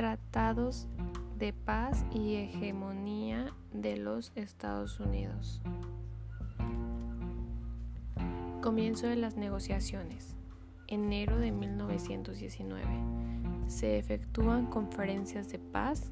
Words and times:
Tratados 0.00 0.88
de 1.38 1.52
paz 1.52 2.06
y 2.10 2.36
hegemonía 2.36 3.52
de 3.74 3.98
los 3.98 4.32
Estados 4.34 4.98
Unidos. 4.98 5.60
Comienzo 8.62 9.08
de 9.08 9.16
las 9.16 9.36
negociaciones. 9.36 10.36
Enero 10.86 11.38
de 11.38 11.52
1919. 11.52 12.86
Se 13.66 13.98
efectúan 13.98 14.64
conferencias 14.68 15.50
de 15.50 15.58
paz, 15.58 16.10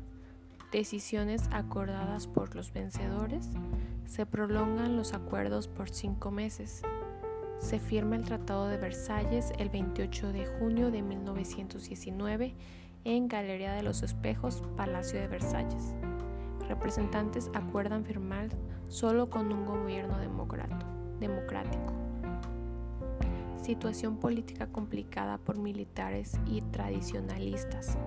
decisiones 0.70 1.48
acordadas 1.50 2.26
por 2.26 2.54
los 2.54 2.74
vencedores, 2.74 3.48
se 4.04 4.26
prolongan 4.26 4.98
los 4.98 5.14
acuerdos 5.14 5.66
por 5.66 5.88
cinco 5.88 6.30
meses. 6.30 6.82
Se 7.58 7.78
firma 7.78 8.16
el 8.16 8.26
Tratado 8.26 8.68
de 8.68 8.76
Versalles 8.76 9.50
el 9.58 9.70
28 9.70 10.30
de 10.34 10.44
junio 10.44 10.90
de 10.90 11.00
1919 11.00 12.54
en 13.04 13.28
Galería 13.28 13.72
de 13.72 13.82
los 13.82 14.02
Espejos, 14.02 14.62
Palacio 14.76 15.20
de 15.20 15.28
Versalles. 15.28 15.94
Representantes 16.68 17.50
acuerdan 17.54 18.04
firmar 18.04 18.48
solo 18.88 19.30
con 19.30 19.52
un 19.52 19.66
gobierno 19.66 20.18
democrático 20.18 21.98
situación 23.68 24.16
política 24.16 24.68
complicada 24.68 25.36
por 25.36 25.58
militares 25.58 26.40
y 26.46 26.62
tradicionalistas. 26.62 27.98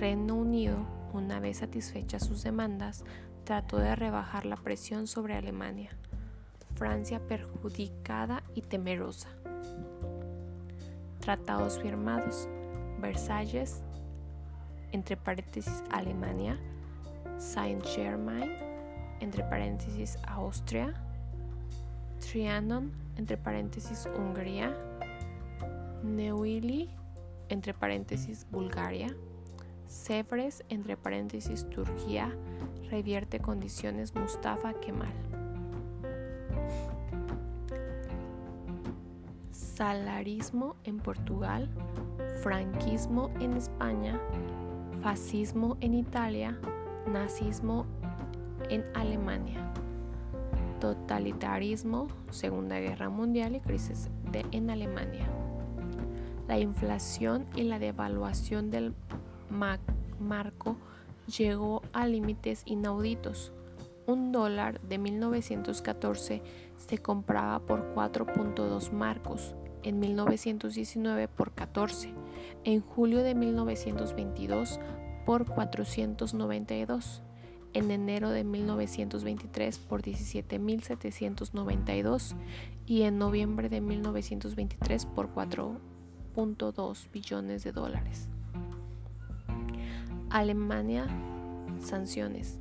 Reino 0.00 0.34
Unido, 0.34 0.78
una 1.12 1.38
vez 1.38 1.58
satisfechas 1.58 2.26
sus 2.26 2.42
demandas, 2.42 3.04
trató 3.44 3.76
de 3.76 3.94
rebajar 3.94 4.46
la 4.46 4.56
presión 4.56 5.06
sobre 5.06 5.36
Alemania. 5.36 5.90
Francia 6.74 7.20
perjudicada 7.24 8.42
y 8.56 8.62
temerosa. 8.62 9.28
Tratados 11.20 11.78
firmados. 11.78 12.48
Versalles, 13.00 13.84
entre 14.92 15.16
paréntesis 15.16 15.82
Alemania. 15.90 16.58
Saint-Germain, 17.38 18.50
entre 19.20 19.42
paréntesis 19.44 20.18
Austria. 20.28 20.92
Trianon, 22.20 22.92
entre 23.16 23.36
paréntesis 23.38 24.06
Hungría, 24.14 24.76
Neuilly, 26.02 26.90
entre 27.48 27.74
paréntesis 27.74 28.46
Bulgaria, 28.50 29.08
Sevres, 29.86 30.64
entre 30.68 30.96
paréntesis 30.96 31.68
Turquía, 31.68 32.30
revierte 32.90 33.40
condiciones 33.40 34.14
Mustafa 34.14 34.74
Kemal. 34.74 35.12
Salarismo 39.50 40.76
en 40.84 40.98
Portugal, 40.98 41.68
franquismo 42.42 43.30
en 43.40 43.54
España, 43.54 44.20
fascismo 45.02 45.76
en 45.80 45.94
Italia, 45.94 46.58
nazismo 47.06 47.86
en 48.68 48.84
Alemania 48.94 49.70
totalitarismo, 50.80 52.08
Segunda 52.30 52.80
Guerra 52.80 53.08
Mundial 53.10 53.54
y 53.54 53.60
crisis 53.60 54.08
en 54.50 54.70
Alemania. 54.70 55.28
La 56.48 56.58
inflación 56.58 57.46
y 57.54 57.62
la 57.62 57.78
devaluación 57.78 58.70
del 58.70 58.94
marco 60.18 60.76
llegó 61.26 61.82
a 61.92 62.06
límites 62.06 62.62
inauditos. 62.64 63.52
Un 64.06 64.32
dólar 64.32 64.80
de 64.80 64.98
1914 64.98 66.42
se 66.76 66.98
compraba 66.98 67.60
por 67.60 67.94
4.2 67.94 68.90
marcos, 68.90 69.54
en 69.82 70.00
1919 70.00 71.28
por 71.28 71.52
14, 71.52 72.12
en 72.64 72.80
julio 72.80 73.22
de 73.22 73.34
1922 73.34 74.80
por 75.24 75.46
492 75.46 77.22
en 77.72 77.90
enero 77.90 78.28
de 78.30 78.44
1923 78.44 79.78
por 79.78 80.02
17.792 80.02 82.34
y 82.86 83.02
en 83.02 83.18
noviembre 83.18 83.68
de 83.68 83.80
1923 83.80 85.06
por 85.06 85.34
4.2 85.34 87.10
billones 87.12 87.64
de 87.64 87.72
dólares. 87.72 88.28
Alemania, 90.30 91.08
sanciones, 91.80 92.58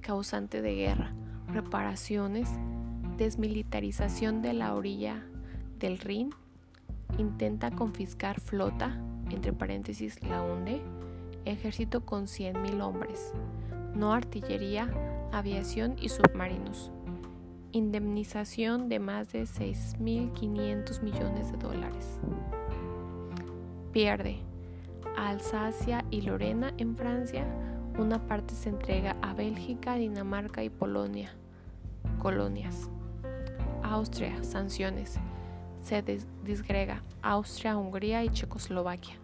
causante 0.00 0.62
de 0.62 0.74
guerra, 0.74 1.14
reparaciones, 1.48 2.48
desmilitarización 3.16 4.42
de 4.42 4.52
la 4.54 4.74
orilla 4.74 5.24
del 5.78 5.98
Rin, 5.98 6.34
intenta 7.20 7.70
confiscar 7.70 8.40
flota, 8.40 8.98
entre 9.30 9.52
paréntesis 9.52 10.22
la 10.22 10.42
hunde, 10.42 10.80
ejército 11.44 12.04
con 12.04 12.24
100.000 12.24 12.82
hombres, 12.82 13.32
no 13.94 14.12
artillería, 14.12 14.90
aviación 15.32 15.96
y 16.00 16.08
submarinos. 16.08 16.90
Indemnización 17.72 18.88
de 18.88 18.98
más 18.98 19.32
de 19.32 19.42
6.500 19.42 21.02
millones 21.02 21.52
de 21.52 21.58
dólares. 21.58 22.18
Pierde. 23.92 24.38
Alsacia 25.16 26.04
y 26.10 26.22
Lorena 26.22 26.72
en 26.78 26.96
Francia. 26.96 27.46
Una 27.98 28.26
parte 28.26 28.54
se 28.54 28.70
entrega 28.70 29.16
a 29.22 29.34
Bélgica, 29.34 29.94
Dinamarca 29.94 30.64
y 30.64 30.70
Polonia. 30.70 31.30
Colonias. 32.18 32.88
Austria. 33.82 34.42
Sanciones. 34.42 35.18
Se 35.82 36.02
disgrega 36.44 37.02
Austria, 37.22 37.76
Hungría 37.76 38.22
y 38.24 38.30
Checoslovaquia. 38.30 39.16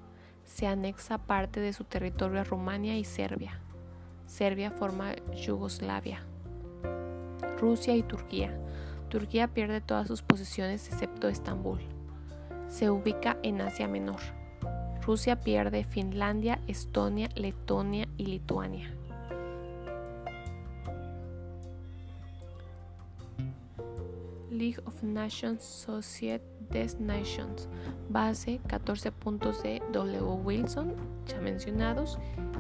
Se 0.44 0.67
anexa 0.67 1.19
parte 1.19 1.61
de 1.61 1.72
su 1.72 1.84
territorio 1.84 2.41
a 2.41 2.44
Rumania 2.44 2.97
y 2.97 3.05
Serbia. 3.05 3.61
Serbia 4.27 4.71
forma 4.71 5.15
Yugoslavia. 5.34 6.22
Rusia 7.59 7.94
y 7.94 8.03
Turquía. 8.03 8.56
Turquía 9.09 9.49
pierde 9.49 9.81
todas 9.81 10.09
sus 10.09 10.22
posesiones 10.22 10.89
excepto 10.89 11.28
Estambul. 11.28 11.81
Se 12.69 12.91
ubica 12.91 13.37
en 13.43 13.61
Asia 13.61 13.87
Menor. 13.87 14.21
Rusia 15.06 15.41
pierde 15.41 15.84
Finlandia, 15.84 16.61
Estonia, 16.67 17.28
Letonia 17.37 18.09
y 18.17 18.27
Lituania. 18.27 18.93
League 24.56 24.81
of 24.87 25.03
Nations 25.03 25.62
Society 25.62 26.44
des 26.71 26.99
Nations. 26.99 27.69
Base 28.09 28.61
14 28.67 29.12
puntos 29.12 29.62
de 29.62 29.83
W. 29.93 30.21
Wilson, 30.44 30.94
ya 31.27 31.41
mencionados. 31.41 32.19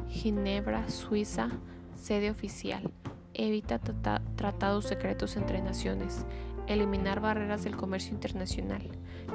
Ginebra, 0.08 0.88
Suiza, 0.88 1.50
sede 1.96 2.30
oficial. 2.30 2.90
Evita 3.34 3.78
tratados 3.78 4.86
secretos 4.86 5.36
entre 5.36 5.60
naciones. 5.60 6.24
Eliminar 6.66 7.20
barreras 7.20 7.64
del 7.64 7.76
comercio 7.76 8.12
internacional. 8.12 8.82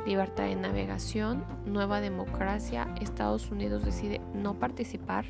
Libertad 0.05 0.45
de 0.45 0.55
navegación. 0.55 1.45
Nueva 1.65 2.01
democracia. 2.01 2.93
Estados 2.99 3.51
Unidos 3.51 3.85
decide 3.85 4.21
no 4.33 4.59
participar. 4.59 5.25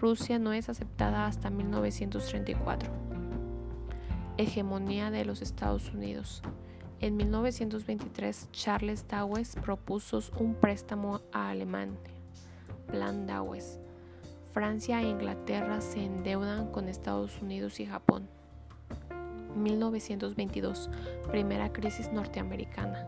Rusia 0.00 0.38
no 0.38 0.52
es 0.52 0.68
aceptada 0.68 1.26
hasta 1.26 1.50
1934. 1.50 3.03
Hegemonía 4.36 5.10
de 5.10 5.24
los 5.24 5.42
Estados 5.42 5.92
Unidos. 5.92 6.42
En 7.00 7.16
1923, 7.16 8.48
Charles 8.52 9.06
Dawes 9.06 9.56
propuso 9.56 10.20
un 10.38 10.54
préstamo 10.54 11.20
a 11.32 11.50
Alemania, 11.50 11.98
Plan 12.88 13.26
Dawes. 13.26 13.78
Francia 14.52 15.00
e 15.02 15.08
Inglaterra 15.08 15.80
se 15.80 16.04
endeudan 16.04 16.70
con 16.70 16.88
Estados 16.88 17.40
Unidos 17.42 17.78
y 17.80 17.86
Japón. 17.86 18.28
1922, 19.56 20.90
primera 21.30 21.72
crisis 21.72 22.12
norteamericana, 22.12 23.06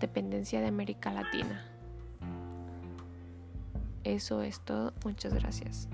dependencia 0.00 0.60
de 0.60 0.68
América 0.68 1.12
Latina. 1.12 1.64
Eso 4.04 4.42
es 4.42 4.60
todo, 4.60 4.92
muchas 5.04 5.34
gracias. 5.34 5.88